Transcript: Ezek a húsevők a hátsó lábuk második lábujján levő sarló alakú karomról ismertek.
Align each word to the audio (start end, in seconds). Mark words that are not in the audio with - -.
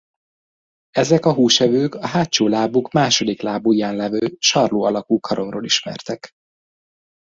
Ezek 0.89 1.25
a 1.25 1.33
húsevők 1.33 1.95
a 1.95 2.07
hátsó 2.07 2.47
lábuk 2.47 2.91
második 2.91 3.41
lábujján 3.41 3.95
levő 3.95 4.35
sarló 4.39 4.83
alakú 4.83 5.19
karomról 5.19 5.63
ismertek. 5.63 6.31